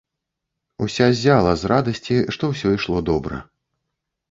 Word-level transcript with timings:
Уся 0.85 1.09
ззяла 1.17 1.51
з 1.65 1.71
радасці, 1.73 2.17
што 2.39 2.51
ўсё 2.55 2.75
ішло 2.79 3.05
добра. 3.13 3.37